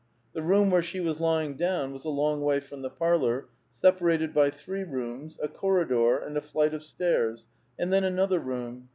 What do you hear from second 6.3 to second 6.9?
a flight of